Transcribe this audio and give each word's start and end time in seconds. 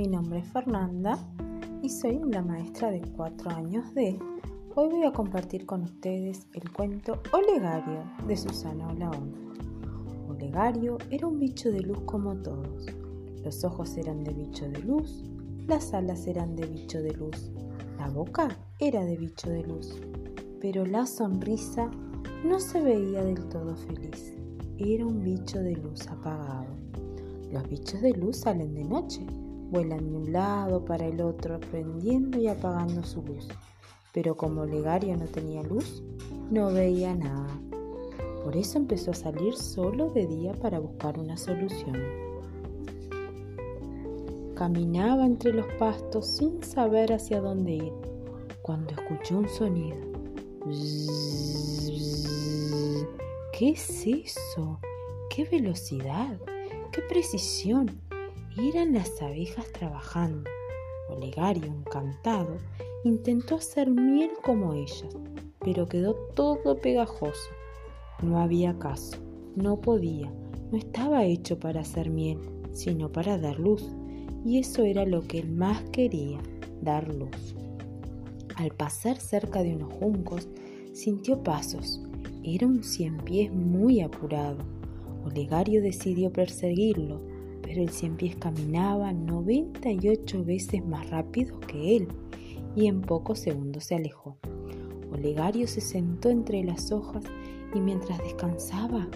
mi 0.00 0.08
nombre 0.08 0.38
es 0.38 0.46
Fernanda 0.46 1.18
y 1.82 1.90
soy 1.90 2.22
la 2.24 2.40
maestra 2.40 2.90
de 2.90 3.02
4 3.02 3.50
años 3.50 3.94
de... 3.94 4.18
Hoy 4.74 4.88
voy 4.88 5.04
a 5.04 5.12
compartir 5.12 5.66
con 5.66 5.82
ustedes 5.82 6.46
el 6.54 6.72
cuento 6.72 7.20
Olegario 7.34 8.04
de 8.26 8.34
Susana 8.34 8.88
Olaón. 8.88 9.34
Olegario 10.26 10.96
era 11.10 11.26
un 11.26 11.38
bicho 11.38 11.70
de 11.70 11.80
luz 11.80 12.00
como 12.06 12.34
todos. 12.36 12.86
Los 13.44 13.62
ojos 13.62 13.94
eran 13.98 14.24
de 14.24 14.32
bicho 14.32 14.66
de 14.70 14.78
luz, 14.78 15.22
las 15.66 15.92
alas 15.92 16.26
eran 16.26 16.56
de 16.56 16.64
bicho 16.64 17.02
de 17.02 17.12
luz, 17.12 17.50
la 17.98 18.08
boca 18.08 18.48
era 18.78 19.04
de 19.04 19.18
bicho 19.18 19.50
de 19.50 19.64
luz, 19.64 20.00
pero 20.62 20.86
la 20.86 21.04
sonrisa 21.04 21.90
no 22.42 22.58
se 22.58 22.80
veía 22.80 23.22
del 23.22 23.44
todo 23.50 23.76
feliz. 23.76 24.34
Era 24.78 25.04
un 25.04 25.22
bicho 25.22 25.58
de 25.58 25.76
luz 25.76 26.06
apagado. 26.08 26.74
Los 27.52 27.68
bichos 27.68 28.00
de 28.00 28.12
luz 28.12 28.38
salen 28.38 28.74
de 28.74 28.84
noche, 28.84 29.26
vuelan 29.70 30.10
de 30.10 30.16
un 30.16 30.32
lado 30.32 30.84
para 30.84 31.06
el 31.06 31.20
otro, 31.20 31.60
prendiendo 31.60 32.38
y 32.38 32.48
apagando 32.48 33.02
su 33.04 33.22
luz. 33.22 33.48
Pero 34.12 34.36
como 34.36 34.66
Legario 34.66 35.16
no 35.16 35.26
tenía 35.26 35.62
luz, 35.62 36.02
no 36.50 36.72
veía 36.72 37.14
nada. 37.14 37.60
Por 38.44 38.56
eso 38.56 38.78
empezó 38.78 39.12
a 39.12 39.14
salir 39.14 39.54
solo 39.54 40.10
de 40.10 40.26
día 40.26 40.52
para 40.54 40.78
buscar 40.78 41.18
una 41.18 41.36
solución. 41.36 41.96
Caminaba 44.54 45.24
entre 45.24 45.52
los 45.52 45.66
pastos 45.78 46.26
sin 46.26 46.62
saber 46.62 47.12
hacia 47.12 47.40
dónde 47.40 47.72
ir, 47.72 47.92
cuando 48.62 48.90
escuchó 48.90 49.38
un 49.38 49.48
sonido. 49.48 49.96
¿Qué 53.52 53.70
es 53.70 54.06
eso? 54.06 54.80
¡Qué 55.30 55.44
velocidad! 55.44 56.38
¡Qué 56.92 57.02
precisión! 57.08 58.09
Eran 58.58 58.92
las 58.92 59.22
abejas 59.22 59.70
trabajando. 59.72 60.50
Olegario, 61.08 61.66
encantado, 61.66 62.58
intentó 63.04 63.56
hacer 63.56 63.88
miel 63.90 64.30
como 64.42 64.74
ellas, 64.74 65.16
pero 65.60 65.86
quedó 65.86 66.14
todo 66.34 66.76
pegajoso. 66.80 67.50
No 68.22 68.40
había 68.40 68.78
caso, 68.78 69.18
no 69.54 69.80
podía, 69.80 70.32
no 70.70 70.78
estaba 70.78 71.24
hecho 71.24 71.58
para 71.58 71.82
hacer 71.82 72.10
miel, 72.10 72.38
sino 72.72 73.10
para 73.10 73.38
dar 73.38 73.58
luz, 73.58 73.94
y 74.44 74.58
eso 74.58 74.82
era 74.82 75.04
lo 75.06 75.22
que 75.22 75.38
él 75.38 75.52
más 75.52 75.82
quería, 75.90 76.40
dar 76.82 77.12
luz. 77.14 77.54
Al 78.56 78.70
pasar 78.72 79.18
cerca 79.18 79.62
de 79.62 79.76
unos 79.76 79.92
juncos, 79.92 80.48
sintió 80.92 81.42
pasos. 81.42 82.00
Era 82.42 82.66
un 82.66 82.82
cien 82.82 83.18
pies 83.18 83.52
muy 83.52 84.00
apurado 84.00 84.58
Olegario 85.24 85.82
decidió 85.82 86.32
perseguirlo, 86.32 87.20
pero 87.70 87.82
el 87.82 87.90
cien 87.90 88.16
pies 88.16 88.34
caminaba 88.34 89.12
98 89.12 90.44
veces 90.44 90.84
más 90.84 91.08
rápido 91.08 91.60
que 91.60 91.98
él 91.98 92.08
y 92.74 92.88
en 92.88 93.00
pocos 93.00 93.38
segundos 93.38 93.84
se 93.84 93.94
alejó. 93.94 94.36
Olegario 95.12 95.68
se 95.68 95.80
sentó 95.80 96.30
entre 96.30 96.64
las 96.64 96.90
hojas 96.90 97.22
y 97.72 97.78
mientras 97.78 98.18
descansaba 98.24 99.06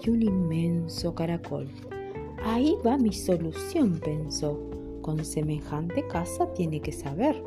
vio 0.00 0.12
un 0.12 0.22
inmenso 0.22 1.12
caracol. 1.12 1.68
Ahí 2.44 2.76
va 2.86 2.96
mi 2.98 3.12
solución, 3.12 3.98
pensó. 3.98 4.60
Con 5.02 5.24
semejante 5.24 6.06
casa 6.06 6.52
tiene 6.52 6.78
que 6.78 6.92
saber. 6.92 7.42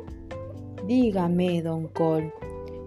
Dígame, 0.86 1.62
don 1.62 1.88
Col, 1.88 2.30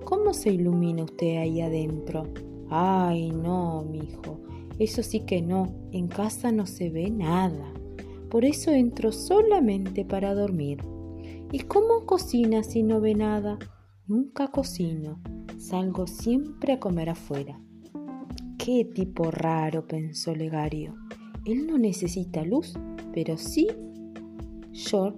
¿cómo 0.04 0.36
se 0.36 0.52
ilumina 0.52 1.06
usted 1.06 1.38
ahí 1.38 1.62
adentro? 1.62 2.28
Ay, 2.70 3.32
no, 3.32 3.84
mi 3.90 4.02
hijo, 4.02 4.40
eso 4.84 5.04
sí 5.04 5.20
que 5.20 5.44
no, 5.44 5.72
en 5.92 6.08
casa 6.08 6.52
no 6.52 6.66
se 6.66 6.90
ve 6.90 7.12
nada. 7.12 7.72
Por 8.32 8.46
eso 8.46 8.72
entro 8.72 9.12
solamente 9.12 10.06
para 10.06 10.34
dormir. 10.34 10.80
¿Y 11.52 11.60
cómo 11.60 12.08
cocina 12.08 12.64
si 12.64 12.82
no 12.82 13.00
ve 13.00 13.14
nada? 13.14 13.60
Nunca 14.08 14.48
cocino, 14.48 15.22
salgo 15.60 16.08
siempre 16.08 16.74
a 16.74 16.80
comer 16.80 17.12
afuera. 17.12 17.62
Qué 18.58 18.84
tipo 18.84 19.30
raro, 19.30 19.86
pensó 19.86 20.34
Legario. 20.34 20.96
Él 21.46 21.68
no 21.68 21.78
necesita 21.78 22.44
luz, 22.44 22.74
pero 23.14 23.38
sí 23.38 23.68
yo. 24.74 25.14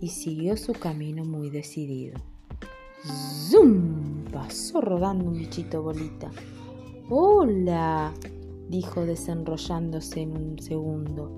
Y 0.00 0.08
siguió 0.08 0.56
su 0.56 0.72
camino 0.72 1.24
muy 1.24 1.50
decidido. 1.50 2.18
¡Zum! 3.04 4.24
Pasó 4.32 4.80
rodando 4.80 5.26
un 5.26 5.34
bichito 5.34 5.84
bolita. 5.84 6.32
¡Hola! 7.08 8.12
Dijo 8.68 9.04
desenrollándose 9.04 10.22
en 10.22 10.36
un 10.36 10.58
segundo. 10.58 11.30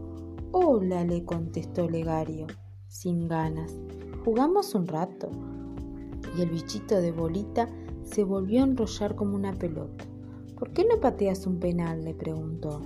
Hola, 0.52 1.04
le 1.04 1.24
contestó 1.24 1.88
Legario, 1.88 2.46
sin 2.88 3.28
ganas. 3.28 3.74
Jugamos 4.24 4.74
un 4.74 4.86
rato. 4.86 5.30
Y 6.36 6.42
el 6.42 6.50
bichito 6.50 7.00
de 7.00 7.12
bolita 7.12 7.68
se 8.04 8.24
volvió 8.24 8.60
a 8.60 8.64
enrollar 8.64 9.14
como 9.14 9.36
una 9.36 9.52
pelota. 9.52 10.04
¿Por 10.58 10.72
qué 10.72 10.84
no 10.84 11.00
pateas 11.00 11.46
un 11.46 11.58
penal? 11.58 12.04
le 12.04 12.14
preguntó. 12.14 12.80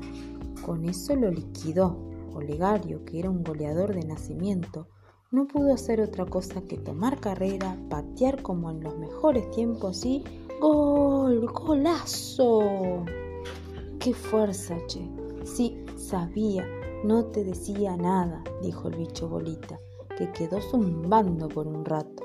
Con 0.64 0.84
eso 0.84 1.14
lo 1.14 1.30
liquidó. 1.30 1.96
Olegario, 2.34 3.04
que 3.04 3.18
era 3.18 3.30
un 3.30 3.42
goleador 3.42 3.94
de 3.94 4.06
nacimiento, 4.06 4.86
no 5.30 5.46
pudo 5.46 5.74
hacer 5.74 6.00
otra 6.00 6.24
cosa 6.24 6.62
que 6.62 6.78
tomar 6.78 7.20
carrera, 7.20 7.76
patear 7.90 8.42
como 8.42 8.70
en 8.70 8.82
los 8.82 8.96
mejores 8.96 9.50
tiempos 9.50 10.04
y 10.04 10.24
¡Gol! 10.60 11.46
¡Golazo! 11.52 13.04
¡Qué 14.00 14.14
fuerza, 14.14 14.76
che! 14.86 15.10
Sí, 15.44 15.84
sabía, 15.96 16.64
no 17.02 17.24
te 17.26 17.42
decía 17.42 17.96
nada, 17.96 18.44
dijo 18.62 18.88
el 18.88 18.96
bicho 18.96 19.28
bolita, 19.28 19.78
que 20.16 20.30
quedó 20.30 20.60
zumbando 20.60 21.48
por 21.48 21.66
un 21.66 21.84
rato. 21.84 22.22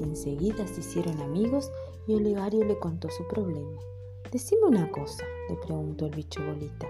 Enseguida 0.00 0.66
se 0.68 0.80
hicieron 0.80 1.20
amigos 1.20 1.72
y 2.06 2.14
Olegario 2.14 2.64
le 2.64 2.78
contó 2.78 3.08
su 3.10 3.26
problema. 3.26 3.80
Decime 4.30 4.66
una 4.66 4.88
cosa, 4.92 5.24
le 5.48 5.56
preguntó 5.56 6.06
el 6.06 6.14
bicho 6.14 6.40
bolita. 6.46 6.86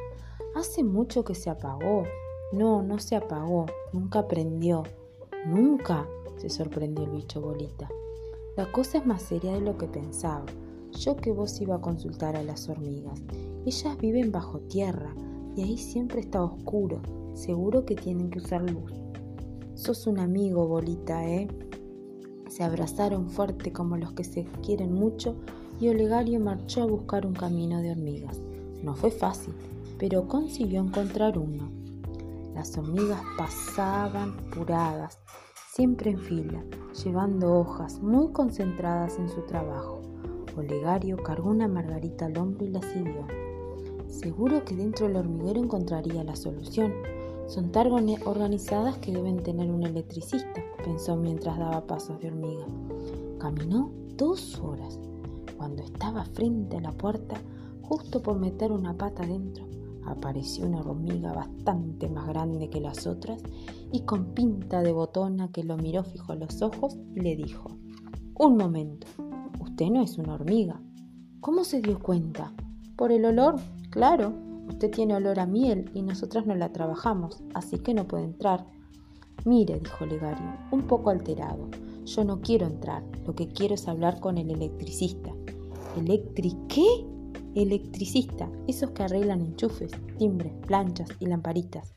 ¿Hace 0.55 0.85
mucho 0.85 1.25
que 1.25 1.35
se 1.35 1.49
apagó? 1.49 2.05
No, 2.53 2.83
no 2.83 2.99
se 2.99 3.17
apagó, 3.17 3.67
nunca 3.93 4.29
prendió. 4.29 4.83
¿Nunca? 5.47 6.07
se 6.37 6.51
sorprendió 6.51 7.05
el 7.05 7.11
bicho 7.11 7.41
bolita. 7.41 7.89
La 8.57 8.71
cosa 8.71 8.99
es 8.99 9.07
más 9.07 9.23
seria 9.23 9.53
de 9.53 9.61
lo 9.61 9.79
que 9.79 9.87
pensaba. 9.87 10.45
Yo 10.93 11.17
que 11.17 11.33
vos 11.33 11.61
iba 11.61 11.77
a 11.77 11.81
consultar 11.81 12.37
a 12.37 12.43
las 12.43 12.69
hormigas 12.69 13.21
ellas 13.67 13.99
viven 13.99 14.33
bajo 14.33 14.59
tierra 14.61 15.15
y 15.55 15.63
ahí 15.63 15.77
siempre 15.77 16.21
está 16.21 16.43
oscuro. 16.43 17.03
Seguro 17.35 17.85
que 17.85 17.95
tienen 17.95 18.31
que 18.31 18.39
usar 18.39 18.63
luz. 18.63 18.93
Sos 19.75 20.07
un 20.07 20.19
amigo, 20.19 20.67
bolita, 20.67 21.27
¿eh? 21.29 21.49
Se 22.49 22.65
abrazaron 22.65 23.29
fuerte 23.29 23.73
como 23.73 23.97
los 23.97 24.13
que 24.13 24.25
se 24.25 24.45
quieren 24.65 24.93
mucho 24.93 25.37
y 25.79 25.89
Olegario 25.89 26.41
marchó 26.41 26.83
a 26.83 26.87
buscar 26.87 27.27
un 27.27 27.35
camino 27.35 27.81
de 27.81 27.93
hormigas. 27.93 28.41
No 28.83 28.95
fue 28.95 29.11
fácil, 29.11 29.55
pero 29.99 30.27
consiguió 30.27 30.81
encontrar 30.81 31.39
uno. 31.39 31.71
Las 32.55 32.77
hormigas 32.77 33.23
pasaban 33.39 34.37
puradas, 34.51 35.19
siempre 35.73 36.11
en 36.11 36.19
fila, 36.19 36.65
llevando 37.05 37.61
hojas 37.61 38.01
muy 38.01 38.33
concentradas 38.33 39.19
en 39.19 39.29
su 39.29 39.43
trabajo. 39.43 40.01
Olegario 40.57 41.17
cargó 41.17 41.51
una 41.51 41.69
margarita 41.69 42.27
al 42.27 42.39
hombro 42.39 42.65
y 42.67 42.71
la 42.71 42.83
siguió. 42.83 43.27
Seguro 44.09 44.65
que 44.65 44.77
dentro 44.77 45.07
del 45.07 45.17
hormiguero 45.17 45.61
encontraría 45.61 46.25
la 46.25 46.37
solución. 46.37 46.93
Son 47.47 47.73
tan 47.73 47.89
organizadas 47.89 48.99
que 48.99 49.13
deben 49.13 49.43
tener 49.43 49.71
un 49.71 49.85
electricista, 49.85 50.63
pensó 50.85 51.17
mientras 51.17 51.59
daba 51.59 51.87
pasos 51.87 52.21
de 52.21 52.29
hormiga. 52.29 52.67
Caminó 53.39 53.91
dos 54.17 54.59
horas. 54.61 54.99
Cuando 55.57 55.83
estaba 55.83 56.25
frente 56.25 56.77
a 56.77 56.81
la 56.81 56.93
puerta, 56.93 57.37
justo 57.83 58.23
por 58.23 58.39
meter 58.39 58.73
una 58.73 58.97
pata 58.97 59.27
dentro, 59.27 59.67
apareció 60.05 60.67
una 60.67 60.81
hormiga 60.81 61.33
bastante 61.33 62.09
más 62.09 62.29
grande 62.29 62.71
que 62.71 62.81
las 62.81 63.07
otras 63.07 63.43
y 63.93 64.03
con 64.03 64.35
pinta 64.35 64.83
de 64.83 64.93
botona 64.93 65.51
que 65.51 65.65
lo 65.65 65.77
miró 65.77 66.05
fijo 66.05 66.33
a 66.33 66.37
los 66.37 66.63
ojos 66.63 66.97
le 67.15 67.37
dijo, 67.37 67.69
Un 68.39 68.57
momento, 68.57 69.07
usted 69.81 69.95
no 69.95 70.03
es 70.03 70.19
una 70.19 70.35
hormiga. 70.35 70.79
¿Cómo 71.41 71.65
se 71.65 71.81
dio 71.81 71.99
cuenta? 72.01 72.53
Por 72.97 73.13
el 73.13 73.25
olor, 73.25 73.57
Claro, 73.89 74.35
usted 74.69 74.91
tiene 74.91 75.15
olor 75.15 75.41
a 75.41 75.47
miel 75.47 75.91
y 75.95 76.03
nosotras 76.03 76.45
no 76.47 76.55
la 76.55 76.71
trabajamos, 76.71 77.43
así 77.55 77.79
que 77.79 77.95
no 77.95 78.07
puede 78.07 78.25
entrar. 78.25 78.67
Mire, 79.47 79.81
dijo 79.81 80.05
Legario, 80.05 80.53
un 80.71 80.83
poco 80.83 81.09
alterado. 81.09 81.71
Yo 82.05 82.25
no 82.25 82.43
quiero 82.43 82.67
entrar, 82.67 83.03
lo 83.27 83.35
que 83.35 83.49
quiero 83.49 83.75
es 83.75 83.89
hablar 83.89 84.21
con 84.21 84.37
el 84.37 84.51
electricista. 84.51 85.33
¿Electri 85.97 86.55
qué? 86.69 86.87
Electricista, 87.55 88.49
esos 88.69 88.91
que 88.91 89.03
arreglan 89.03 89.41
enchufes, 89.41 89.93
timbres, 90.19 90.53
planchas 90.67 91.09
y 91.21 91.27
lamparitas. 91.27 91.95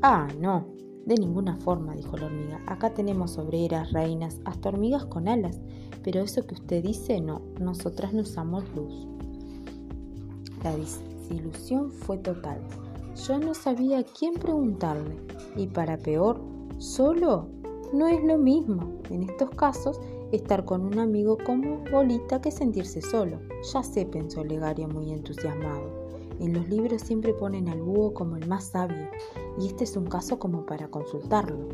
Ah, 0.00 0.26
no, 0.40 0.66
de 1.04 1.14
ninguna 1.16 1.56
forma, 1.56 1.94
dijo 1.94 2.16
la 2.16 2.26
hormiga. 2.26 2.60
Acá 2.66 2.94
tenemos 2.94 3.38
obreras, 3.38 3.92
reinas, 3.92 4.40
hasta 4.44 4.68
hormigas 4.68 5.04
con 5.06 5.28
alas, 5.28 5.60
pero 6.02 6.20
eso 6.20 6.46
que 6.46 6.54
usted 6.54 6.82
dice, 6.82 7.20
no, 7.20 7.42
nosotras 7.60 8.12
no 8.12 8.22
usamos 8.22 8.64
luz. 8.74 9.06
La 10.62 10.74
ilusión 11.34 11.90
fue 11.90 12.18
total. 12.18 12.60
Yo 13.26 13.38
no 13.38 13.54
sabía 13.54 13.98
a 13.98 14.04
quién 14.04 14.34
preguntarle 14.34 15.16
y 15.56 15.66
para 15.66 15.98
peor, 15.98 16.40
Solo 16.82 17.46
no 17.92 18.08
es 18.08 18.24
lo 18.24 18.38
mismo, 18.38 18.98
en 19.08 19.22
estos 19.22 19.50
casos, 19.50 20.00
estar 20.32 20.64
con 20.64 20.84
un 20.84 20.98
amigo 20.98 21.38
como 21.46 21.78
Bolita 21.92 22.40
que 22.40 22.50
sentirse 22.50 23.00
solo. 23.00 23.38
Ya 23.72 23.84
sé, 23.84 24.04
pensó 24.04 24.42
Legario 24.42 24.88
muy 24.88 25.12
entusiasmado. 25.12 26.01
En 26.42 26.54
los 26.54 26.68
libros 26.68 27.02
siempre 27.02 27.34
ponen 27.34 27.68
al 27.68 27.80
búho 27.80 28.12
como 28.14 28.36
el 28.36 28.48
más 28.48 28.64
sabio, 28.64 29.08
y 29.60 29.68
este 29.68 29.84
es 29.84 29.96
un 29.96 30.06
caso 30.06 30.40
como 30.40 30.66
para 30.66 30.88
consultarlo. 30.88 31.68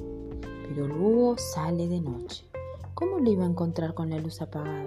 Pero 0.68 0.84
el 0.84 0.92
búho 0.92 1.38
sale 1.38 1.88
de 1.88 2.02
noche. 2.02 2.44
¿Cómo 2.92 3.18
lo 3.18 3.30
iba 3.30 3.46
a 3.46 3.48
encontrar 3.48 3.94
con 3.94 4.10
la 4.10 4.18
luz 4.18 4.42
apagada? 4.42 4.86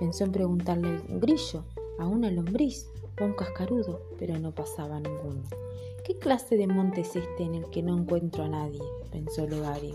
Pensó 0.00 0.24
en 0.24 0.32
preguntarle 0.32 0.88
a 0.88 1.12
un 1.12 1.20
grillo, 1.20 1.62
a 2.00 2.08
una 2.08 2.32
lombriz 2.32 2.90
o 3.20 3.22
a 3.22 3.26
un 3.26 3.34
cascarudo, 3.34 4.00
pero 4.18 4.36
no 4.40 4.52
pasaba 4.52 4.98
ninguno. 4.98 5.44
¿Qué 6.04 6.18
clase 6.18 6.56
de 6.56 6.66
monte 6.66 7.02
es 7.02 7.14
este 7.14 7.44
en 7.44 7.54
el 7.54 7.70
que 7.70 7.84
no 7.84 7.96
encuentro 7.96 8.42
a 8.42 8.48
nadie? 8.48 8.82
pensó 9.12 9.46
Legario. 9.46 9.94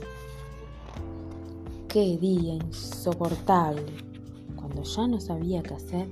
¡Qué 1.89 2.18
día 2.18 2.53
insoportable! 2.53 3.91
Cuando 4.56 4.83
ya 4.83 5.06
no 5.06 5.19
sabía 5.19 5.62
qué 5.63 5.74
hacer, 5.74 6.07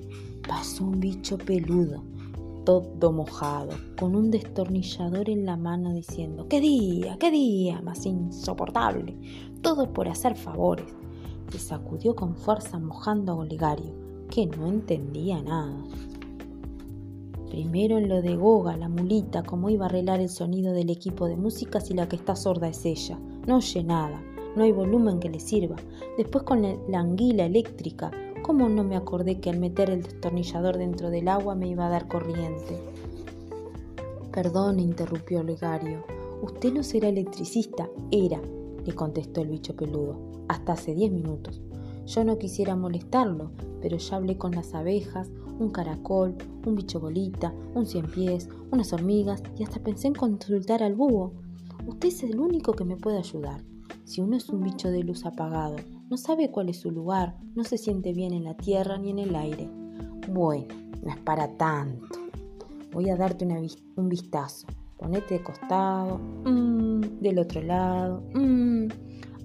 pasó 0.45 0.83
un 0.83 1.00
bicho 1.00 1.38
peludo 1.38 2.03
todo 2.65 3.12
mojado, 3.12 3.69
con 3.97 4.15
un 4.15 4.31
destornillador 4.31 5.29
en 5.29 5.45
la 5.45 5.56
mano 5.56 5.94
diciendo, 5.94 6.47
¡qué 6.50 6.59
día, 6.59 7.15
qué 7.19 7.29
día 7.29 7.81
más 7.81 8.06
insoportable! 8.06 9.15
Todo 9.62 9.94
por 9.94 10.09
hacer 10.09 10.35
favores. 10.35 10.88
Se 11.51 11.59
sacudió 11.59 12.15
con 12.15 12.35
fuerza 12.35 12.79
mojando 12.79 13.31
a 13.31 13.35
Olegario, 13.35 13.94
que 14.29 14.47
no 14.47 14.67
entendía 14.67 15.41
nada. 15.41 15.77
Primero 17.50 18.00
en 18.00 18.09
lo 18.09 18.21
de 18.21 18.35
Goga, 18.35 18.75
la 18.75 18.89
mulita, 18.89 19.44
cómo 19.44 19.69
iba 19.69 19.85
a 19.85 19.89
arreglar 19.89 20.19
el 20.19 20.29
sonido 20.29 20.73
del 20.73 20.89
equipo 20.89 21.27
de 21.27 21.38
música 21.38 21.79
si 21.79 21.94
la 21.94 22.09
que 22.09 22.15
está 22.15 22.35
sorda 22.35 22.67
es 22.67 22.83
ella. 22.85 23.19
No 23.45 23.57
oye 23.57 23.83
nada, 23.83 24.21
no 24.56 24.63
hay 24.63 24.71
volumen 24.71 25.19
que 25.19 25.29
le 25.29 25.39
sirva. 25.39 25.75
Después 26.17 26.44
con 26.44 26.63
la 26.63 27.00
anguila 27.00 27.45
eléctrica, 27.45 28.12
¿Cómo 28.45 28.69
no 28.69 28.83
me 28.83 28.95
acordé 28.95 29.39
que 29.39 29.50
al 29.50 29.57
meter 29.57 29.89
el 29.89 30.03
destornillador 30.03 30.77
dentro 30.77 31.09
del 31.09 31.30
agua 31.30 31.56
me 31.56 31.68
iba 31.68 31.88
a 31.88 31.89
dar 31.89 32.07
corriente? 32.07 32.80
Perdón, 34.31 34.80
interrumpió 34.80 35.42
Legario. 35.42 36.03
Usted 36.44 36.71
no 36.71 36.83
será 36.83 37.09
electricista. 37.09 37.89
Era, 38.12 38.39
le 38.86 38.94
contestó 38.94 39.42
el 39.42 39.47
bicho 39.47 39.75
peludo, 39.75 40.19
hasta 40.47 40.74
hace 40.74 40.94
diez 40.94 41.12
minutos. 41.12 41.63
Yo 42.06 42.24
no 42.24 42.38
quisiera 42.38 42.75
molestarlo, 42.75 43.50
pero 43.81 43.97
ya 43.97 44.18
hablé 44.18 44.38
con 44.38 44.51
las 44.51 44.75
abejas, 44.75 45.31
un 45.57 45.71
caracol, 45.71 46.36
un 46.68 46.75
bicho 46.75 47.00
bolita, 47.00 47.51
un 47.74 47.88
cien 47.88 48.06
pies, 48.06 48.48
unas 48.71 48.94
hormigas 48.94 49.41
y 49.57 49.63
hasta 49.63 49.80
pensé 49.80 50.09
en 50.09 50.13
consultar 50.13 50.83
al 50.83 50.94
búho. 50.94 51.33
Usted 51.88 52.09
es 52.09 52.21
el 52.21 52.39
único 52.39 52.74
que 52.74 52.86
me 52.86 52.95
puede 52.95 53.18
ayudar. 53.18 53.63
Si 54.03 54.21
uno 54.21 54.38
es 54.38 54.50
un 54.50 54.62
bicho 54.62 54.91
de 54.91 55.03
luz 55.03 55.25
apagado, 55.25 55.77
no 56.10 56.18
sabe 56.18 56.52
cuál 56.52 56.69
es 56.69 56.78
su 56.78 56.92
lugar, 56.92 57.36
no 57.56 57.63
se 57.63 57.78
siente 57.78 58.13
bien 58.13 58.34
en 58.34 58.44
la 58.44 58.56
tierra 58.56 58.98
ni 58.98 59.10
en 59.10 59.19
el 59.19 59.36
aire. 59.36 59.69
Bueno, 60.30 60.75
no 61.04 61.10
es 61.10 61.18
para 61.18 61.57
tanto. 61.57 62.19
Voy 62.92 63.10
a 63.10 63.16
darte 63.16 63.46
un 63.96 64.10
vistazo. 64.10 64.68
Ponete 64.98 65.36
de 65.36 65.44
costado, 65.44 66.19
mm, 66.46 67.19
del 67.22 67.40
otro 67.40 67.62
lado. 67.62 68.24
Mm. 68.34 68.88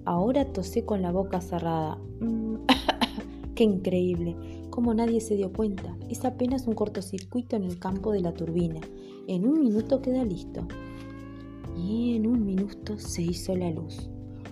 Ahora 0.05 0.45
tosé 0.53 0.85
con 0.85 1.03
la 1.03 1.11
boca 1.11 1.41
cerrada. 1.41 1.99
Mm. 2.21 2.57
¡Qué 3.55 3.65
increíble! 3.65 4.37
Como 4.71 4.95
nadie 4.95 5.21
se 5.21 5.37
dio 5.37 5.53
cuenta. 5.53 5.97
Es 6.09 6.25
apenas 6.25 6.67
un 6.67 6.75
cortocircuito 6.75 7.57
en 7.57 7.65
el 7.65 7.79
campo 7.79 8.13
de 8.13 8.21
la 8.21 8.33
turbina. 8.33 8.81
En 9.27 9.47
un 9.47 9.61
minuto 9.61 10.01
queda 10.01 10.25
listo. 10.25 10.67
Y 11.77 12.17
en 12.17 12.27
un 12.27 12.45
minuto 12.45 12.99
se 12.99 13.23
hizo 13.23 13.57
la 13.57 13.71
luz. 13.71 14.11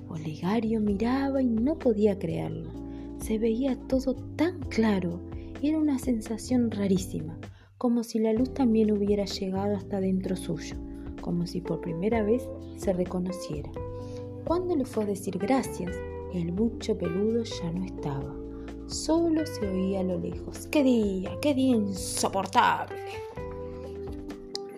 Olegario 0.08 0.81
miraba 0.81 1.43
y 1.43 1.46
no 1.46 1.78
podía 1.78 2.19
creerlo. 2.19 2.70
Se 3.19 3.38
veía 3.38 3.76
todo 3.88 4.14
tan 4.37 4.60
claro. 4.60 5.20
Era 5.62 5.78
una 5.78 5.99
sensación 5.99 6.70
rarísima, 6.70 7.38
como 7.78 8.05
si 8.05 8.19
la 8.19 8.32
luz 8.32 8.55
también 8.55 8.90
hubiera 8.90 9.25
llegado 9.25 9.76
hasta 9.76 10.00
dentro 10.00 10.37
suyo, 10.37 10.76
como 11.20 11.46
si 11.46 11.60
por 11.60 11.81
primera 11.81 12.22
vez 12.22 12.49
se 12.76 12.93
reconociera. 12.93 13.70
Cuando 14.44 14.76
le 14.76 14.84
fue 14.84 15.05
a 15.05 15.08
decir 15.08 15.37
gracias, 15.37 15.94
el 16.32 16.52
bucho 16.52 16.96
peludo 16.96 17.43
ya 17.43 17.72
no 17.72 17.84
estaba. 17.84 18.34
Solo 18.87 19.44
se 19.44 19.69
oía 19.69 20.00
a 20.00 20.04
lo 20.04 20.19
lejos. 20.19 20.66
¡Qué 20.69 20.82
día! 20.82 21.31
¡Qué 21.43 21.54
día 21.54 21.76
insoportable! 21.76 22.96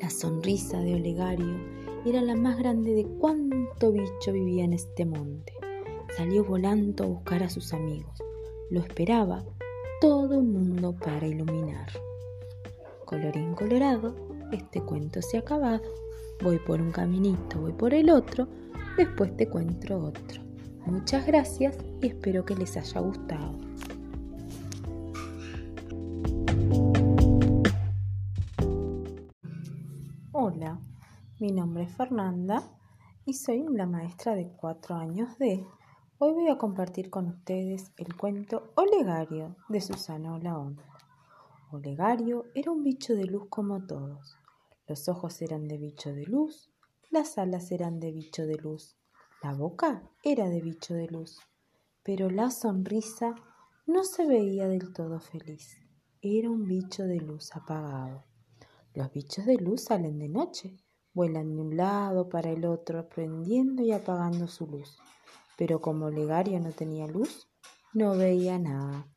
La 0.00 0.10
sonrisa 0.10 0.80
de 0.80 0.94
Olegario 0.94 1.79
era 2.04 2.22
la 2.22 2.34
más 2.34 2.58
grande 2.58 2.94
de 2.94 3.06
cuánto 3.18 3.92
bicho 3.92 4.32
vivía 4.32 4.64
en 4.64 4.72
este 4.72 5.04
monte. 5.04 5.52
Salió 6.16 6.44
volando 6.44 7.04
a 7.04 7.06
buscar 7.08 7.42
a 7.42 7.50
sus 7.50 7.72
amigos. 7.72 8.18
Lo 8.70 8.80
esperaba 8.80 9.44
todo 10.00 10.40
el 10.40 10.46
mundo 10.46 10.96
para 10.96 11.26
iluminar. 11.26 11.88
Colorín 13.04 13.54
colorado, 13.54 14.14
este 14.50 14.80
cuento 14.82 15.20
se 15.20 15.36
ha 15.36 15.40
acabado. 15.40 15.82
Voy 16.42 16.58
por 16.58 16.80
un 16.80 16.90
caminito, 16.90 17.60
voy 17.60 17.72
por 17.72 17.92
el 17.92 18.08
otro, 18.10 18.48
después 18.96 19.36
te 19.36 19.48
cuento 19.48 19.98
otro. 19.98 20.42
Muchas 20.86 21.26
gracias 21.26 21.76
y 22.00 22.06
espero 22.06 22.44
que 22.44 22.56
les 22.56 22.76
haya 22.76 23.00
gustado. 23.00 23.69
Mi 31.40 31.52
nombre 31.52 31.84
es 31.84 31.96
Fernanda 31.96 32.62
y 33.24 33.32
soy 33.32 33.64
la 33.70 33.86
maestra 33.86 34.34
de 34.34 34.52
cuatro 34.52 34.96
años 34.96 35.38
de. 35.38 35.66
Hoy 36.18 36.34
voy 36.34 36.48
a 36.50 36.58
compartir 36.58 37.08
con 37.08 37.28
ustedes 37.28 37.92
el 37.96 38.14
cuento 38.14 38.74
Olegario 38.74 39.56
de 39.70 39.80
Susana 39.80 40.34
Olaón. 40.34 40.78
Olegario 41.70 42.44
era 42.54 42.70
un 42.70 42.82
bicho 42.82 43.14
de 43.14 43.24
luz 43.24 43.46
como 43.48 43.86
todos. 43.86 44.36
Los 44.86 45.08
ojos 45.08 45.40
eran 45.40 45.66
de 45.66 45.78
bicho 45.78 46.12
de 46.12 46.26
luz, 46.26 46.70
las 47.08 47.38
alas 47.38 47.72
eran 47.72 48.00
de 48.00 48.12
bicho 48.12 48.44
de 48.44 48.56
luz, 48.56 48.98
la 49.42 49.54
boca 49.54 50.02
era 50.22 50.46
de 50.50 50.60
bicho 50.60 50.92
de 50.92 51.06
luz, 51.06 51.40
pero 52.02 52.28
la 52.28 52.50
sonrisa 52.50 53.34
no 53.86 54.04
se 54.04 54.26
veía 54.26 54.68
del 54.68 54.92
todo 54.92 55.20
feliz. 55.20 55.86
Era 56.20 56.50
un 56.50 56.66
bicho 56.66 57.04
de 57.04 57.18
luz 57.18 57.56
apagado. 57.56 58.24
Los 58.92 59.10
bichos 59.10 59.46
de 59.46 59.56
luz 59.56 59.84
salen 59.84 60.18
de 60.18 60.28
noche 60.28 60.76
Vuelan 61.12 61.54
de 61.54 61.60
un 61.60 61.76
lado 61.76 62.28
para 62.28 62.50
el 62.50 62.64
otro, 62.64 63.08
prendiendo 63.08 63.82
y 63.82 63.92
apagando 63.92 64.46
su 64.46 64.66
luz. 64.66 64.98
Pero 65.58 65.80
como 65.80 66.10
Legario 66.10 66.60
no 66.60 66.72
tenía 66.72 67.06
luz, 67.06 67.48
no 67.92 68.16
veía 68.16 68.58
nada. 68.58 69.08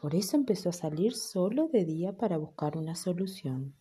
Por 0.00 0.14
eso 0.14 0.36
empezó 0.36 0.68
a 0.68 0.72
salir 0.72 1.14
solo 1.14 1.68
de 1.68 1.86
día 1.86 2.16
para 2.16 2.36
buscar 2.36 2.76
una 2.76 2.94
solución. 2.94 3.74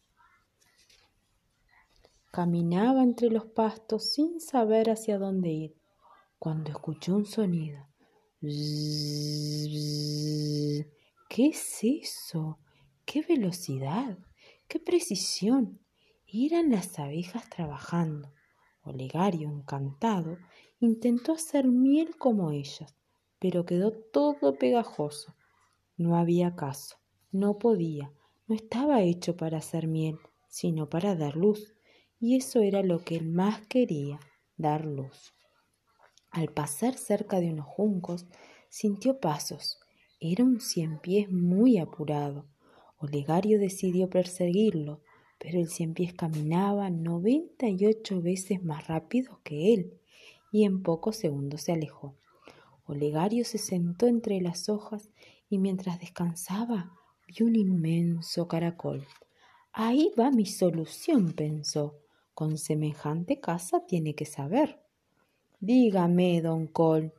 Caminaba 2.31 3.03
entre 3.03 3.29
los 3.29 3.45
pastos 3.45 4.13
sin 4.13 4.39
saber 4.39 4.89
hacia 4.89 5.19
dónde 5.19 5.49
ir, 5.49 5.75
cuando 6.39 6.71
escuchó 6.71 7.15
un 7.15 7.25
sonido. 7.25 7.85
¿Qué 11.29 11.47
es 11.47 11.79
eso? 11.83 12.57
¿Qué 13.05 13.21
velocidad? 13.21 14.17
¿Qué 14.67 14.79
precisión? 14.79 15.82
Eran 16.35 16.71
las 16.71 16.97
abejas 16.97 17.47
trabajando. 17.47 18.33
Olegario, 18.81 19.49
encantado, 19.49 20.39
intentó 20.79 21.33
hacer 21.33 21.67
miel 21.67 22.17
como 22.17 22.49
ellas, 22.49 22.95
pero 23.37 23.67
quedó 23.67 23.91
todo 23.91 24.55
pegajoso. 24.57 25.35
No 25.95 26.17
había 26.17 26.55
caso, 26.55 26.95
no 27.31 27.59
podía, 27.59 28.11
no 28.47 28.55
estaba 28.55 29.03
hecho 29.03 29.37
para 29.37 29.59
hacer 29.59 29.85
miel, 29.85 30.17
sino 30.47 30.89
para 30.89 31.15
dar 31.15 31.35
luz, 31.35 31.75
y 32.19 32.35
eso 32.35 32.61
era 32.61 32.81
lo 32.81 33.03
que 33.03 33.15
él 33.17 33.29
más 33.29 33.67
quería, 33.67 34.19
dar 34.57 34.85
luz. 34.85 35.35
Al 36.31 36.51
pasar 36.51 36.95
cerca 36.95 37.41
de 37.41 37.51
unos 37.51 37.67
juncos, 37.67 38.25
sintió 38.69 39.19
pasos. 39.19 39.79
Era 40.19 40.43
un 40.43 40.61
cien 40.61 40.97
pies 40.97 41.29
muy 41.29 41.77
apurado. 41.77 42.49
Olegario 42.97 43.59
decidió 43.59 44.09
perseguirlo, 44.09 45.03
pero 45.43 45.59
el 45.59 45.67
cien 45.67 45.93
pies 45.93 46.13
caminaba 46.13 46.89
noventa 46.89 47.67
y 47.67 47.85
ocho 47.85 48.21
veces 48.21 48.63
más 48.63 48.87
rápido 48.87 49.41
que 49.43 49.73
él 49.73 49.99
y 50.53 50.63
en 50.63 50.81
pocos 50.81 51.17
segundos 51.17 51.63
se 51.63 51.73
alejó. 51.73 52.15
Olegario 52.85 53.43
se 53.43 53.57
sentó 53.57 54.07
entre 54.07 54.39
las 54.39 54.69
hojas 54.69 55.11
y 55.49 55.57
mientras 55.57 55.99
descansaba 55.99 56.93
vio 57.27 57.45
un 57.45 57.57
inmenso 57.57 58.47
caracol. 58.47 59.05
Ahí 59.73 60.13
va 60.17 60.31
mi 60.31 60.45
solución, 60.45 61.33
pensó. 61.33 61.99
Con 62.33 62.57
semejante 62.57 63.41
casa 63.41 63.85
tiene 63.85 64.15
que 64.15 64.25
saber. 64.25 64.81
Dígame, 65.59 66.41
don 66.41 66.67
Col, 66.67 67.13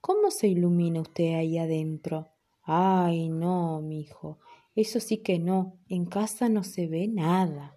¿cómo 0.00 0.30
se 0.30 0.46
ilumina 0.46 1.00
usted 1.00 1.34
ahí 1.34 1.58
adentro? 1.58 2.28
Ay, 2.62 3.30
no, 3.30 3.80
mi 3.80 4.02
hijo, 4.02 4.38
eso 4.74 5.00
sí 5.00 5.18
que 5.18 5.38
no, 5.38 5.78
en 5.88 6.06
casa 6.06 6.48
no 6.48 6.64
se 6.64 6.86
ve 6.86 7.08
nada. 7.08 7.76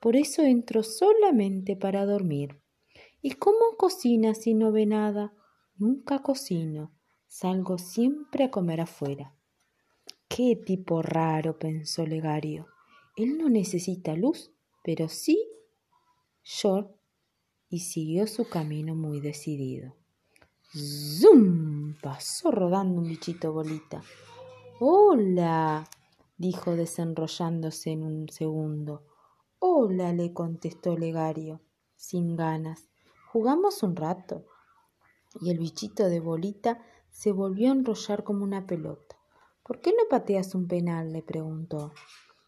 Por 0.00 0.16
eso 0.16 0.42
entro 0.42 0.82
solamente 0.82 1.76
para 1.76 2.06
dormir. 2.06 2.60
¿Y 3.20 3.32
cómo 3.32 3.76
cocina 3.76 4.34
si 4.34 4.54
no 4.54 4.72
ve 4.72 4.86
nada? 4.86 5.34
Nunca 5.76 6.20
cocino. 6.22 6.92
Salgo 7.26 7.78
siempre 7.78 8.44
a 8.44 8.50
comer 8.50 8.80
afuera. 8.80 9.34
Qué 10.28 10.56
tipo 10.56 11.02
raro, 11.02 11.58
pensó 11.58 12.06
Legario. 12.06 12.66
Él 13.16 13.36
no 13.38 13.48
necesita 13.48 14.14
luz, 14.14 14.52
pero 14.84 15.08
sí 15.08 15.38
yo. 16.44 16.94
Y 17.68 17.80
siguió 17.80 18.26
su 18.26 18.48
camino 18.48 18.94
muy 18.94 19.20
decidido. 19.20 19.96
¡Zum! 20.72 21.96
Pasó 22.00 22.50
rodando 22.50 23.00
un 23.00 23.08
bichito 23.08 23.52
bolita. 23.52 24.02
Hola, 24.80 25.88
dijo 26.38 26.76
desenrollándose 26.76 27.90
en 27.90 28.04
un 28.04 28.28
segundo. 28.28 29.02
Hola, 29.58 30.12
le 30.12 30.32
contestó 30.32 30.96
Legario, 30.96 31.60
sin 31.96 32.36
ganas. 32.36 32.88
¿Jugamos 33.32 33.82
un 33.82 33.96
rato? 33.96 34.46
Y 35.40 35.50
el 35.50 35.58
bichito 35.58 36.08
de 36.08 36.20
bolita 36.20 36.80
se 37.10 37.32
volvió 37.32 37.68
a 37.68 37.74
enrollar 37.74 38.22
como 38.22 38.44
una 38.44 38.66
pelota. 38.66 39.16
¿Por 39.64 39.80
qué 39.80 39.90
no 39.90 40.08
pateas 40.08 40.54
un 40.54 40.68
penal? 40.68 41.12
le 41.12 41.22
preguntó. 41.22 41.92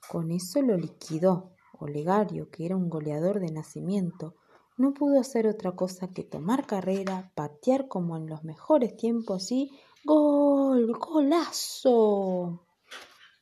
Con 0.09 0.30
eso 0.30 0.62
lo 0.62 0.76
liquidó. 0.76 1.50
Olegario, 1.78 2.50
que 2.50 2.66
era 2.66 2.76
un 2.76 2.88
goleador 2.88 3.40
de 3.40 3.50
nacimiento, 3.50 4.35
no 4.76 4.94
pudo 4.94 5.18
hacer 5.18 5.47
otra 5.47 5.73
cosa 5.73 6.09
que 6.09 6.25
tomar 6.25 6.66
carrera, 6.66 7.32
patear 7.35 7.88
como 7.88 8.16
en 8.16 8.26
los 8.26 8.44
mejores 8.44 8.97
tiempos 8.97 9.50
y 9.50 9.70
¡Gol! 10.04 10.92
¡Golazo! 10.99 12.66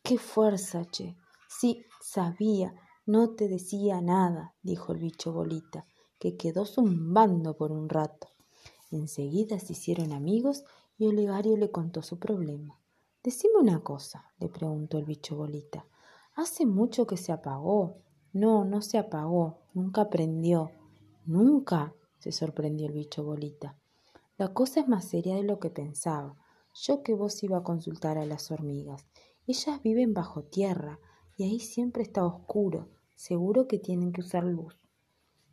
¡Qué 0.08 0.16
fuerza, 0.16 0.86
che! 0.86 1.18
Sí, 1.50 1.84
sabía, 2.00 2.72
no 3.04 3.34
te 3.34 3.46
decía 3.46 4.00
nada, 4.00 4.54
dijo 4.62 4.92
el 4.92 5.00
bicho 5.00 5.34
bolita, 5.34 5.84
que 6.18 6.38
quedó 6.38 6.64
zumbando 6.64 7.58
por 7.58 7.72
un 7.72 7.90
rato. 7.90 8.28
Enseguida 8.90 9.58
se 9.58 9.74
hicieron 9.74 10.14
amigos 10.14 10.64
y 10.96 11.08
Olegario 11.08 11.58
le 11.58 11.70
contó 11.70 12.00
su 12.00 12.18
problema. 12.18 12.80
Decime 13.22 13.58
una 13.60 13.80
cosa, 13.80 14.32
le 14.38 14.48
preguntó 14.48 14.96
el 14.96 15.04
bicho 15.04 15.36
bolita. 15.36 15.84
¿Hace 16.34 16.64
mucho 16.64 17.06
que 17.06 17.18
se 17.18 17.30
apagó? 17.30 17.98
No, 18.32 18.64
no 18.64 18.80
se 18.80 18.96
apagó, 18.96 19.58
nunca 19.74 20.08
prendió. 20.08 20.70
Nunca, 21.26 21.94
se 22.18 22.32
sorprendió 22.32 22.86
el 22.86 22.94
bicho 22.94 23.24
bolita. 23.24 23.78
La 24.38 24.54
cosa 24.54 24.80
es 24.80 24.88
más 24.88 25.04
seria 25.04 25.34
de 25.34 25.42
lo 25.42 25.58
que 25.58 25.68
pensaba. 25.68 26.34
Yo 26.72 27.02
que 27.02 27.12
vos 27.12 27.42
iba 27.42 27.58
a 27.58 27.62
consultar 27.62 28.16
a 28.16 28.24
las 28.24 28.50
hormigas. 28.50 29.04
Ellas 29.48 29.80
viven 29.82 30.12
bajo 30.12 30.42
tierra 30.42 31.00
y 31.38 31.44
ahí 31.44 31.58
siempre 31.58 32.02
está 32.02 32.22
oscuro. 32.22 32.90
Seguro 33.14 33.66
que 33.66 33.78
tienen 33.78 34.12
que 34.12 34.20
usar 34.20 34.44
luz. 34.44 34.78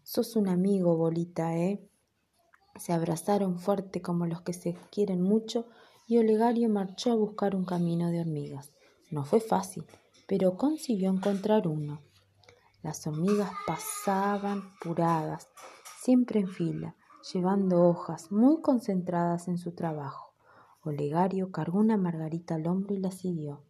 Sos 0.03 0.35
un 0.35 0.49
amigo, 0.49 0.97
bolita, 0.97 1.55
¿eh? 1.55 1.89
Se 2.75 2.91
abrazaron 2.91 3.57
fuerte 3.57 4.01
como 4.01 4.25
los 4.25 4.41
que 4.41 4.51
se 4.51 4.73
quieren 4.91 5.21
mucho 5.21 5.67
y 6.07 6.17
Olegario 6.17 6.67
marchó 6.67 7.13
a 7.13 7.15
buscar 7.15 7.55
un 7.55 7.63
camino 7.63 8.11
de 8.11 8.19
hormigas. 8.19 8.73
No 9.11 9.23
fue 9.23 9.39
fácil, 9.39 9.85
pero 10.27 10.57
consiguió 10.57 11.09
encontrar 11.09 11.65
uno. 11.65 12.01
Las 12.83 13.07
hormigas 13.07 13.51
pasaban 13.65 14.73
puradas, 14.81 15.47
siempre 16.01 16.41
en 16.41 16.49
fila, 16.49 16.97
llevando 17.31 17.81
hojas 17.87 18.29
muy 18.29 18.59
concentradas 18.59 19.47
en 19.47 19.57
su 19.57 19.71
trabajo. 19.71 20.33
Olegario 20.81 21.49
cargó 21.53 21.79
una 21.79 21.95
margarita 21.95 22.55
al 22.55 22.67
hombro 22.67 22.93
y 22.93 22.97
la 22.97 23.11
siguió. 23.11 23.63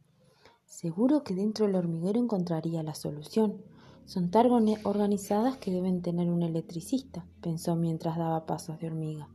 Seguro 0.75 1.23
que 1.23 1.33
dentro 1.33 1.65
del 1.65 1.77
hormiguero 1.77 2.19
encontraría 2.19 2.83
la 2.83 2.95
solución. 2.95 3.63
Son 4.03 4.29
tan 4.29 4.51
organizadas 4.83 5.55
que 5.55 5.71
deben 5.71 6.01
tener 6.01 6.29
un 6.29 6.43
electricista, 6.43 7.25
pensó 7.39 7.77
mientras 7.77 8.17
daba 8.17 8.45
pasos 8.45 8.77
de 8.79 8.87
hormiga. 8.87 9.29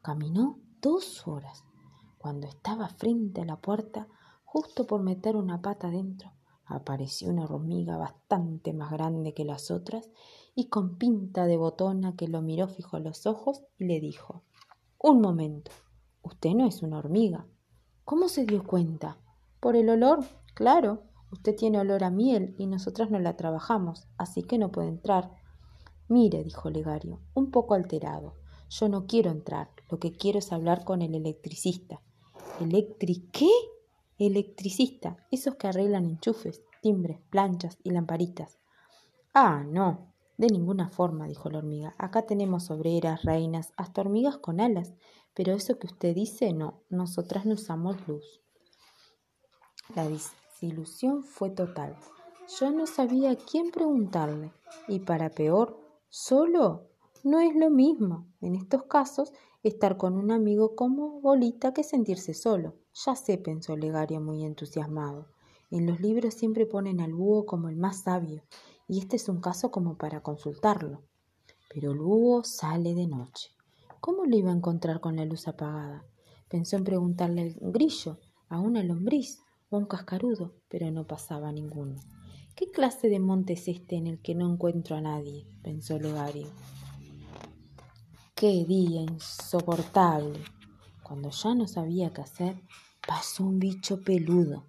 Caminó 0.00 0.58
dos 0.80 1.28
horas. 1.28 1.64
Cuando 2.16 2.46
estaba 2.46 2.88
frente 2.88 3.42
a 3.42 3.44
la 3.44 3.60
puerta, 3.60 4.08
justo 4.42 4.86
por 4.86 5.02
meter 5.02 5.36
una 5.36 5.60
pata 5.60 5.90
dentro, 5.90 6.32
apareció 6.64 7.28
una 7.28 7.44
hormiga 7.44 7.98
bastante 7.98 8.72
más 8.72 8.90
grande 8.90 9.34
que 9.34 9.44
las 9.44 9.70
otras 9.70 10.08
y 10.54 10.70
con 10.70 10.96
pinta 10.96 11.44
de 11.44 11.58
botona 11.58 12.16
que 12.16 12.26
lo 12.26 12.40
miró 12.40 12.68
fijo 12.68 12.96
a 12.96 13.00
los 13.00 13.26
ojos 13.26 13.62
y 13.76 13.84
le 13.84 14.00
dijo 14.00 14.44
Un 14.96 15.20
momento, 15.20 15.72
usted 16.22 16.54
no 16.54 16.66
es 16.66 16.80
una 16.80 17.00
hormiga. 17.00 17.46
¿Cómo 18.06 18.30
se 18.30 18.46
dio 18.46 18.64
cuenta? 18.64 19.18
Por 19.60 19.76
el 19.76 19.90
olor, 19.90 20.24
claro. 20.54 21.02
Usted 21.32 21.54
tiene 21.54 21.78
olor 21.78 22.02
a 22.02 22.10
miel 22.10 22.54
y 22.58 22.66
nosotras 22.66 23.10
no 23.10 23.20
la 23.20 23.36
trabajamos, 23.36 24.08
así 24.18 24.42
que 24.42 24.58
no 24.58 24.72
puede 24.72 24.88
entrar. 24.88 25.30
Mire, 26.08 26.42
dijo 26.42 26.70
Legario, 26.70 27.20
un 27.34 27.52
poco 27.52 27.74
alterado. 27.74 28.34
Yo 28.68 28.88
no 28.88 29.06
quiero 29.06 29.30
entrar, 29.30 29.70
lo 29.88 29.98
que 29.98 30.12
quiero 30.12 30.40
es 30.40 30.52
hablar 30.52 30.84
con 30.84 31.02
el 31.02 31.14
electricista. 31.14 32.02
¿Electri 32.60 33.28
qué? 33.32 33.50
Electricista, 34.18 35.16
esos 35.30 35.54
que 35.54 35.68
arreglan 35.68 36.04
enchufes, 36.04 36.62
timbres, 36.82 37.20
planchas 37.30 37.78
y 37.84 37.90
lamparitas. 37.90 38.58
Ah, 39.32 39.64
no, 39.64 40.10
de 40.36 40.48
ninguna 40.48 40.88
forma, 40.88 41.26
dijo 41.26 41.50
la 41.50 41.58
hormiga. 41.58 41.94
Acá 41.98 42.22
tenemos 42.22 42.70
obreras, 42.70 43.22
reinas, 43.24 43.72
hasta 43.76 44.00
hormigas 44.00 44.38
con 44.38 44.58
alas. 44.58 44.94
Pero 45.34 45.52
eso 45.52 45.78
que 45.78 45.86
usted 45.86 46.14
dice, 46.14 46.52
no, 46.52 46.82
nosotras 46.88 47.44
no 47.44 47.54
usamos 47.54 47.96
luz. 48.08 48.40
La 49.96 50.08
desilusión 50.08 51.24
fue 51.24 51.50
total. 51.50 51.96
Yo 52.60 52.70
no 52.70 52.86
sabía 52.86 53.32
a 53.32 53.36
quién 53.36 53.72
preguntarle. 53.72 54.52
Y 54.86 55.00
para 55.00 55.30
peor, 55.30 55.80
solo 56.08 56.90
no 57.24 57.40
es 57.40 57.56
lo 57.56 57.70
mismo, 57.70 58.28
en 58.40 58.54
estos 58.54 58.84
casos, 58.84 59.32
estar 59.64 59.96
con 59.96 60.16
un 60.16 60.30
amigo 60.30 60.76
como 60.76 61.20
Bolita 61.20 61.72
que 61.74 61.82
sentirse 61.82 62.34
solo. 62.34 62.76
Ya 63.04 63.16
sé, 63.16 63.36
pensó 63.36 63.76
Legario 63.76 64.20
muy 64.20 64.44
entusiasmado. 64.44 65.26
En 65.70 65.86
los 65.86 66.00
libros 66.00 66.34
siempre 66.34 66.66
ponen 66.66 67.00
al 67.00 67.12
búho 67.12 67.44
como 67.44 67.68
el 67.68 67.76
más 67.76 68.02
sabio, 68.02 68.44
y 68.86 69.00
este 69.00 69.16
es 69.16 69.28
un 69.28 69.40
caso 69.40 69.70
como 69.70 69.96
para 69.96 70.22
consultarlo. 70.22 71.02
Pero 71.72 71.92
el 71.92 71.98
búho 71.98 72.44
sale 72.44 72.94
de 72.94 73.06
noche. 73.06 73.50
¿Cómo 74.00 74.24
lo 74.24 74.36
iba 74.36 74.50
a 74.50 74.56
encontrar 74.56 75.00
con 75.00 75.16
la 75.16 75.24
luz 75.24 75.48
apagada? 75.48 76.04
Pensó 76.48 76.76
en 76.76 76.84
preguntarle 76.84 77.42
al 77.42 77.56
grillo, 77.72 78.18
a 78.48 78.60
una 78.60 78.82
lombriz 78.82 79.40
un 79.76 79.86
cascarudo, 79.86 80.52
pero 80.68 80.90
no 80.90 81.06
pasaba 81.06 81.52
ninguno. 81.52 81.94
¿Qué 82.56 82.72
clase 82.72 83.08
de 83.08 83.20
monte 83.20 83.52
es 83.52 83.68
este 83.68 83.96
en 83.96 84.08
el 84.08 84.20
que 84.20 84.34
no 84.34 84.52
encuentro 84.52 84.96
a 84.96 85.00
nadie? 85.00 85.46
pensó 85.62 85.96
Legario. 85.98 86.48
Qué 88.34 88.64
día 88.64 89.02
insoportable. 89.02 90.40
Cuando 91.04 91.30
ya 91.30 91.54
no 91.54 91.68
sabía 91.68 92.12
qué 92.12 92.20
hacer, 92.20 92.60
pasó 93.06 93.44
un 93.44 93.60
bicho 93.60 94.02
peludo, 94.02 94.64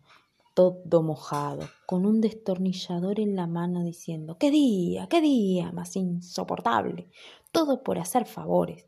todo 0.54 1.02
mojado, 1.02 1.68
con 1.88 2.06
un 2.06 2.22
destornillador 2.22 3.20
en 3.20 3.36
la 3.36 3.48
mano 3.48 3.84
diciendo, 3.84 4.38
¡Qué 4.38 4.52
día, 4.52 5.08
qué 5.08 5.20
día 5.20 5.72
más 5.72 5.96
insoportable! 5.96 7.10
Todo 7.52 7.82
por 7.82 7.98
hacer 7.98 8.28
favores. 8.28 8.86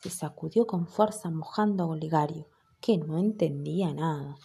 Se 0.00 0.10
sacudió 0.10 0.66
con 0.66 0.88
fuerza 0.88 1.30
mojando 1.30 1.84
a 1.84 1.86
Olegario, 1.86 2.48
que 2.80 2.98
no 2.98 3.18
entendía 3.18 3.94
nada. 3.94 4.36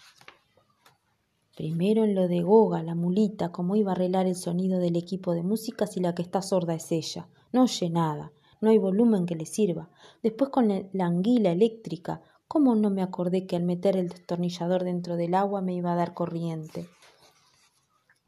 Primero 1.57 2.05
en 2.05 2.15
lo 2.15 2.29
de 2.29 2.41
Goga, 2.41 2.81
la 2.83 2.95
mulita, 2.95 3.51
cómo 3.51 3.75
iba 3.75 3.91
a 3.91 3.95
arreglar 3.95 4.27
el 4.27 4.35
sonido 4.35 4.79
del 4.79 4.95
equipo 4.95 5.33
de 5.33 5.43
música 5.43 5.87
si 5.87 5.99
la 5.99 6.15
que 6.15 6.21
está 6.21 6.41
sorda 6.41 6.73
es 6.73 6.89
ella. 6.93 7.27
No 7.51 7.63
oye 7.63 7.89
nada 7.89 8.31
no 8.61 8.69
hay 8.69 8.77
volumen 8.77 9.25
que 9.25 9.35
le 9.35 9.45
sirva. 9.45 9.89
Después 10.23 10.49
con 10.49 10.67
la 10.67 11.05
anguila 11.05 11.51
eléctrica, 11.51 12.21
¿cómo 12.47 12.75
no 12.75 12.89
me 12.89 13.01
acordé 13.01 13.45
que 13.45 13.55
al 13.55 13.63
meter 13.63 13.97
el 13.97 14.09
destornillador 14.09 14.83
dentro 14.83 15.15
del 15.15 15.35
agua 15.35 15.61
me 15.61 15.73
iba 15.73 15.93
a 15.93 15.95
dar 15.95 16.13
corriente? 16.13 16.87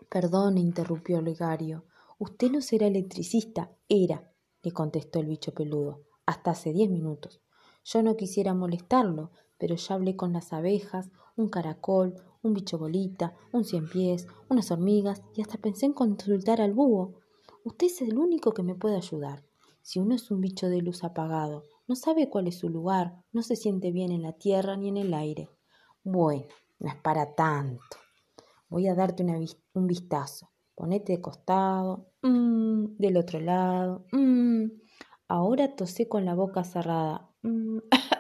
Perdón, 0.10 0.58
interrumpió 0.58 1.22
Legario. 1.22 1.86
Usted 2.18 2.52
no 2.52 2.62
será 2.62 2.88
electricista. 2.88 3.72
Era, 3.88 4.32
le 4.62 4.72
contestó 4.72 5.20
el 5.20 5.28
bicho 5.28 5.54
peludo, 5.54 6.04
hasta 6.26 6.52
hace 6.52 6.74
diez 6.74 6.90
minutos. 6.90 7.42
Yo 7.84 8.04
no 8.04 8.16
quisiera 8.18 8.54
molestarlo, 8.54 9.32
pero 9.60 9.76
ya 9.76 9.96
hablé 9.96 10.16
con 10.16 10.34
las 10.34 10.54
abejas, 10.54 11.12
un 11.36 11.50
caracol, 11.50 12.16
un 12.42 12.54
bicho 12.54 12.80
bolita, 12.80 13.36
un 13.52 13.66
cien 13.66 13.88
pies, 13.88 14.28
unas 14.50 14.72
hormigas 14.72 15.22
y 15.36 15.42
hasta 15.42 15.58
pensé 15.58 15.86
en 15.86 15.94
consultar 15.94 16.62
al 16.62 16.74
búho. 16.74 17.20
Usted 17.64 17.88
es 17.88 18.02
el 18.02 18.18
único 18.18 18.54
que 18.54 18.64
me 18.64 18.76
puede 18.76 18.96
ayudar. 18.96 19.44
Si 19.82 20.00
uno 20.00 20.16
es 20.16 20.32
un 20.32 20.42
bicho 20.42 20.70
de 20.70 20.82
luz 20.82 21.04
apagado, 21.04 21.64
no 21.88 21.96
sabe 21.96 22.30
cuál 22.30 22.48
es 22.48 22.58
su 22.58 22.70
lugar, 22.70 23.24
no 23.32 23.42
se 23.42 23.56
siente 23.56 23.92
bien 23.92 24.12
en 24.12 24.24
la 24.24 24.34
tierra 24.34 24.78
ni 24.78 24.90
en 24.90 24.98
el 24.98 25.14
aire. 25.14 25.50
Bueno, 26.04 26.48
no 26.80 26.90
es 26.90 26.96
para 26.96 27.36
tanto. 27.36 27.84
Voy 28.70 28.88
a 28.88 28.96
darte 28.96 29.26
un 29.74 29.88
vistazo. 29.88 30.52
Ponete 30.76 31.14
de 31.14 31.22
costado, 31.22 32.12
mm, 32.22 32.98
del 32.98 33.18
otro 33.18 33.40
lado. 33.40 34.06
Mm. 34.12 34.66
Ahora 35.28 35.76
tosé 35.76 36.08
con 36.08 36.24
la 36.24 36.36
boca 36.36 36.64
cerrada. 36.64 37.30
Mm. 37.42 37.80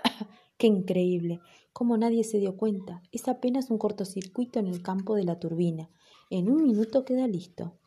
¡Qué 0.60 0.68
increíble! 0.68 1.40
Como 1.72 1.96
nadie 1.96 2.26
se 2.26 2.38
dio 2.38 2.58
cuenta. 2.58 3.02
Es 3.14 3.30
apenas 3.30 3.70
un 3.70 3.78
cortocircuito 3.78 4.60
en 4.60 4.68
el 4.68 4.82
campo 4.82 5.16
de 5.16 5.24
la 5.24 5.40
turbina. 5.40 5.90
En 6.30 6.50
un 6.50 6.64
minuto 6.64 7.06
queda 7.06 7.30
listo. 7.30 7.78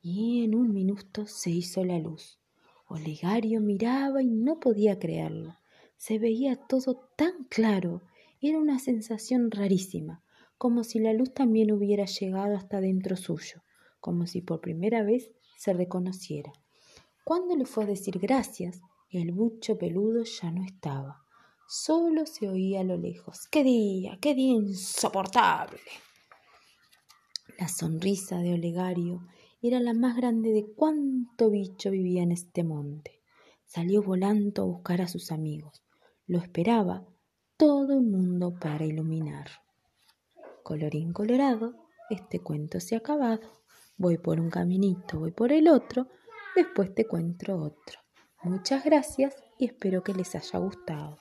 Y 0.00 0.44
en 0.44 0.54
un 0.54 0.72
minuto 0.72 1.26
se 1.26 1.50
hizo 1.50 1.84
la 1.84 1.98
luz. 1.98 2.38
Olegario 2.88 3.60
miraba 3.60 4.22
y 4.22 4.30
no 4.30 4.60
podía 4.60 4.98
creerlo. 4.98 5.58
Se 5.98 6.18
veía 6.18 6.56
todo 6.56 7.06
tan 7.18 7.44
claro. 7.50 8.00
Era 8.40 8.56
una 8.56 8.78
sensación 8.78 9.50
rarísima, 9.50 10.22
como 10.56 10.84
si 10.84 11.00
la 11.00 11.12
luz 11.12 11.34
también 11.34 11.70
hubiera 11.70 12.06
llegado 12.06 12.56
hasta 12.56 12.80
dentro 12.80 13.14
suyo, 13.16 13.62
como 14.00 14.26
si 14.26 14.40
por 14.40 14.62
primera 14.62 15.02
vez 15.02 15.32
se 15.58 15.74
reconociera. 15.74 16.50
Cuando 17.24 17.54
le 17.54 17.66
fue 17.66 17.84
a 17.84 17.88
decir 17.88 18.18
gracias, 18.18 18.80
el 19.10 19.32
bucho 19.32 19.76
peludo 19.76 20.24
ya 20.24 20.50
no 20.50 20.64
estaba. 20.64 21.23
Solo 21.76 22.24
se 22.24 22.48
oía 22.48 22.82
a 22.82 22.84
lo 22.84 22.96
lejos. 22.96 23.48
¡Qué 23.50 23.64
día! 23.64 24.16
¡Qué 24.20 24.32
día 24.36 24.52
insoportable! 24.52 25.80
La 27.58 27.66
sonrisa 27.66 28.38
de 28.38 28.54
Olegario 28.54 29.26
era 29.60 29.80
la 29.80 29.92
más 29.92 30.16
grande 30.16 30.52
de 30.52 30.72
cuánto 30.76 31.50
bicho 31.50 31.90
vivía 31.90 32.22
en 32.22 32.30
este 32.30 32.62
monte. 32.62 33.20
Salió 33.66 34.04
volando 34.04 34.62
a 34.62 34.66
buscar 34.66 35.02
a 35.02 35.08
sus 35.08 35.32
amigos. 35.32 35.82
Lo 36.28 36.38
esperaba 36.38 37.04
todo 37.56 37.94
el 37.94 38.02
mundo 38.02 38.54
para 38.56 38.84
iluminar. 38.84 39.50
Colorín 40.62 41.12
colorado, 41.12 41.74
este 42.08 42.38
cuento 42.38 42.78
se 42.78 42.94
ha 42.94 42.98
acabado. 42.98 43.64
Voy 43.96 44.16
por 44.18 44.38
un 44.38 44.48
caminito, 44.48 45.18
voy 45.18 45.32
por 45.32 45.50
el 45.50 45.66
otro, 45.66 46.06
después 46.54 46.94
te 46.94 47.04
cuento 47.04 47.56
otro. 47.56 47.98
Muchas 48.44 48.84
gracias 48.84 49.34
y 49.58 49.66
espero 49.66 50.04
que 50.04 50.14
les 50.14 50.36
haya 50.36 50.60
gustado. 50.60 51.18